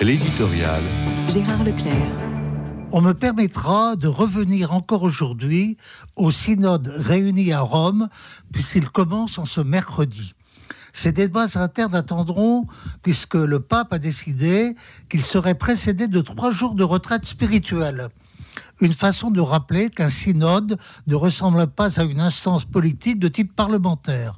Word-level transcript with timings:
L'éditorial. 0.00 0.82
Gérard 1.28 1.62
Leclerc. 1.62 1.94
On 2.90 3.00
me 3.00 3.12
permettra 3.12 3.94
de 3.94 4.08
revenir 4.08 4.72
encore 4.72 5.04
aujourd'hui 5.04 5.76
au 6.16 6.32
synode 6.32 6.92
réuni 6.96 7.52
à 7.52 7.60
Rome, 7.60 8.08
puisqu'il 8.52 8.88
commence 8.90 9.38
en 9.38 9.44
ce 9.44 9.60
mercredi. 9.60 10.34
Ces 10.92 11.12
débats 11.12 11.46
internes 11.54 11.94
attendront, 11.94 12.66
puisque 13.02 13.36
le 13.36 13.60
pape 13.60 13.92
a 13.92 13.98
décidé 13.98 14.74
qu'il 15.08 15.22
serait 15.22 15.54
précédé 15.54 16.08
de 16.08 16.20
trois 16.20 16.50
jours 16.50 16.74
de 16.74 16.84
retraite 16.84 17.24
spirituelle. 17.24 18.08
Une 18.80 18.94
façon 18.94 19.30
de 19.30 19.40
rappeler 19.40 19.90
qu'un 19.90 20.10
synode 20.10 20.76
ne 21.06 21.14
ressemble 21.14 21.68
pas 21.68 22.00
à 22.00 22.04
une 22.04 22.20
instance 22.20 22.64
politique 22.64 23.20
de 23.20 23.28
type 23.28 23.54
parlementaire. 23.54 24.36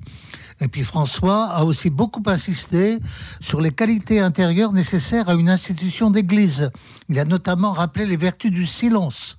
Et 0.60 0.68
puis 0.68 0.82
François 0.82 1.46
a 1.46 1.64
aussi 1.64 1.90
beaucoup 1.90 2.22
insisté 2.26 2.98
sur 3.40 3.60
les 3.60 3.72
qualités 3.72 4.20
intérieures 4.20 4.72
nécessaires 4.72 5.28
à 5.28 5.34
une 5.34 5.48
institution 5.48 6.10
d'église. 6.10 6.70
Il 7.08 7.18
a 7.18 7.24
notamment 7.24 7.72
rappelé 7.72 8.06
les 8.06 8.16
vertus 8.16 8.50
du 8.50 8.66
silence. 8.66 9.36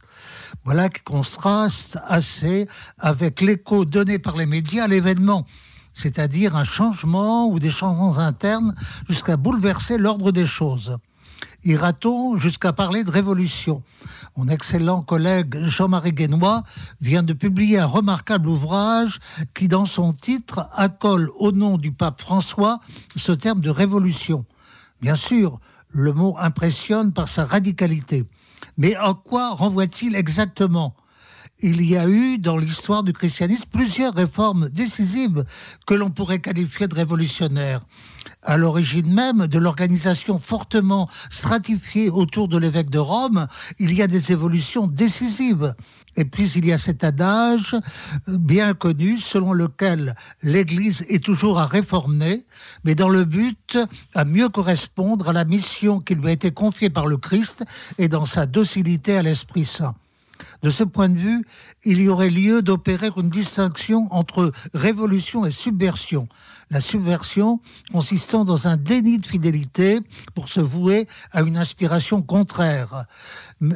Voilà 0.63 0.89
qui 0.89 1.01
contraste 1.01 1.97
assez 2.05 2.67
avec 2.99 3.41
l'écho 3.41 3.85
donné 3.85 4.19
par 4.19 4.37
les 4.37 4.45
médias 4.45 4.85
à 4.85 4.87
l'événement 4.87 5.45
c'est-à-dire 5.97 6.55
un 6.55 6.63
changement 6.63 7.47
ou 7.47 7.59
des 7.59 7.71
changements 7.71 8.19
internes 8.19 8.75
jusqu'à 9.09 9.35
bouleverser 9.35 9.97
l'ordre 9.97 10.31
des 10.31 10.45
choses. 10.45 10.97
Ira-t-on 11.63 12.37
jusqu'à 12.39 12.71
parler 12.71 13.03
de 13.03 13.09
révolution 13.09 13.83
Mon 14.35 14.47
excellent 14.47 15.01
collègue 15.01 15.57
Jean-Marie 15.63 16.13
Guénois 16.13 16.63
vient 17.01 17.23
de 17.23 17.33
publier 17.33 17.79
un 17.79 17.85
remarquable 17.85 18.47
ouvrage 18.47 19.19
qui, 19.53 19.67
dans 19.67 19.85
son 19.85 20.13
titre, 20.13 20.69
accole 20.73 21.31
au 21.37 21.51
nom 21.51 21.77
du 21.77 21.91
pape 21.91 22.21
François 22.21 22.79
ce 23.15 23.31
terme 23.31 23.59
de 23.59 23.69
révolution. 23.69 24.45
Bien 25.01 25.15
sûr, 25.15 25.59
le 25.89 26.13
mot 26.13 26.35
impressionne 26.39 27.11
par 27.11 27.27
sa 27.27 27.45
radicalité. 27.45 28.25
Mais 28.77 28.95
à 28.95 29.13
quoi 29.13 29.51
renvoie-t-il 29.51 30.15
exactement 30.15 30.95
il 31.59 31.83
y 31.83 31.97
a 31.97 32.07
eu 32.07 32.37
dans 32.37 32.57
l'histoire 32.57 33.03
du 33.03 33.13
christianisme 33.13 33.65
plusieurs 33.71 34.13
réformes 34.13 34.69
décisives 34.69 35.43
que 35.85 35.93
l'on 35.93 36.09
pourrait 36.09 36.39
qualifier 36.39 36.87
de 36.87 36.95
révolutionnaires. 36.95 37.81
À 38.43 38.57
l'origine 38.57 39.11
même 39.11 39.47
de 39.47 39.57
l'organisation 39.57 40.39
fortement 40.39 41.09
stratifiée 41.29 42.09
autour 42.09 42.47
de 42.47 42.57
l'évêque 42.57 42.89
de 42.89 42.99
Rome, 42.99 43.47
il 43.79 43.93
y 43.93 44.01
a 44.01 44.07
des 44.07 44.31
évolutions 44.31 44.87
décisives. 44.87 45.73
Et 46.15 46.25
puis 46.25 46.49
il 46.51 46.65
y 46.65 46.71
a 46.71 46.77
cet 46.77 47.03
adage 47.03 47.75
bien 48.27 48.73
connu 48.73 49.17
selon 49.17 49.53
lequel 49.53 50.15
l'Église 50.43 51.05
est 51.09 51.23
toujours 51.23 51.59
à 51.59 51.65
réformer, 51.65 52.45
mais 52.83 52.95
dans 52.95 53.09
le 53.09 53.25
but 53.25 53.77
à 54.13 54.25
mieux 54.25 54.49
correspondre 54.49 55.29
à 55.29 55.33
la 55.33 55.45
mission 55.45 55.99
qui 55.99 56.15
lui 56.15 56.27
a 56.27 56.31
été 56.31 56.51
confiée 56.51 56.89
par 56.89 57.07
le 57.07 57.17
Christ 57.17 57.65
et 57.97 58.07
dans 58.07 58.25
sa 58.25 58.45
docilité 58.45 59.17
à 59.17 59.23
l'Esprit 59.23 59.65
Saint. 59.65 59.95
De 60.63 60.69
ce 60.69 60.83
point 60.83 61.09
de 61.09 61.17
vue, 61.17 61.45
il 61.85 62.01
y 62.01 62.09
aurait 62.09 62.29
lieu 62.29 62.61
d'opérer 62.61 63.09
une 63.15 63.29
distinction 63.29 64.07
entre 64.11 64.51
révolution 64.73 65.45
et 65.45 65.51
subversion. 65.51 66.27
La 66.69 66.81
subversion 66.81 67.61
consistant 67.91 68.43
dans 68.43 68.67
un 68.67 68.75
déni 68.75 69.19
de 69.19 69.27
fidélité 69.27 69.99
pour 70.33 70.49
se 70.49 70.59
vouer 70.59 71.07
à 71.31 71.41
une 71.41 71.57
inspiration 71.57 72.21
contraire. 72.21 73.05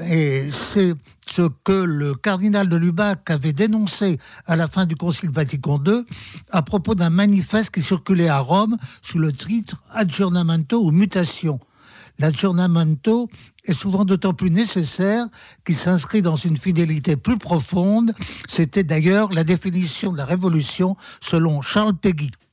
Et 0.09 0.49
c'est 0.51 0.93
ce 1.27 1.49
que 1.63 1.71
le 1.71 2.15
cardinal 2.15 2.67
de 2.67 2.75
Lubac 2.75 3.29
avait 3.29 3.53
dénoncé 3.53 4.17
à 4.45 4.55
la 4.55 4.67
fin 4.67 4.85
du 4.85 4.95
Concile 4.95 5.31
Vatican 5.31 5.81
II 5.85 6.03
à 6.49 6.61
propos 6.61 6.95
d'un 6.95 7.09
manifeste 7.09 7.73
qui 7.73 7.81
circulait 7.81 8.27
à 8.27 8.39
Rome 8.39 8.77
sous 9.01 9.19
le 9.19 9.31
titre 9.31 9.81
Adjournamento 9.91 10.83
ou 10.83 10.91
Mutation 10.91 11.59
l'aggiornamento 12.21 13.29
est 13.65 13.73
souvent 13.73 14.05
d'autant 14.05 14.33
plus 14.33 14.51
nécessaire 14.51 15.25
qu'il 15.65 15.75
s'inscrit 15.77 16.21
dans 16.21 16.35
une 16.35 16.57
fidélité 16.57 17.17
plus 17.17 17.37
profonde. 17.37 18.13
C'était 18.47 18.83
d'ailleurs 18.83 19.33
la 19.33 19.43
définition 19.43 20.11
de 20.13 20.17
la 20.17 20.25
révolution 20.25 20.95
selon 21.19 21.61
Charles 21.61 21.95
Péguy. 21.95 22.31